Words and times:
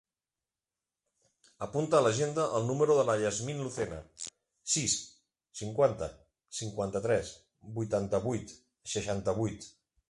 Apunta 1.65 1.97
a 1.97 2.05
l'agenda 2.05 2.45
el 2.61 2.65
número 2.71 2.95
de 3.01 3.03
la 3.11 3.17
Yasmine 3.25 3.67
Lucena: 3.67 4.01
sis, 4.77 4.97
cinquanta, 5.63 6.11
cinquanta-tres, 6.63 7.33
vuitanta-vuit, 7.79 8.61
seixanta-vuit. 8.99 9.75